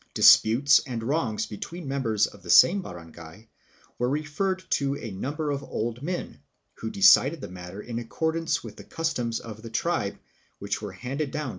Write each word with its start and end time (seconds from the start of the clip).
Disputes 0.15 0.81
and 0.87 1.03
wrongs 1.03 1.45
between 1.45 1.87
members 1.87 2.25
of 2.25 2.41
the 2.41 2.49
same 2.49 2.81
barangay 2.81 3.49
were 3.99 4.09
referred 4.09 4.63
to 4.71 4.97
a 4.97 5.11
number 5.11 5.51
of 5.51 5.61
old 5.61 6.01
men, 6.01 6.39
who 6.79 6.89
decided 6.89 7.39
the 7.39 7.47
matter 7.47 7.79
in 7.81 7.99
accord 7.99 8.35
ance 8.35 8.63
with 8.63 8.77
the 8.77 8.83
customs 8.83 9.39
of 9.39 9.61
the 9.61 9.69
tribe, 9.69 10.17
which 10.57 10.81
were 10.81 10.93
handed 10.93 11.29
down 11.29 11.29
by 11.29 11.43
tradition. 11.43 11.49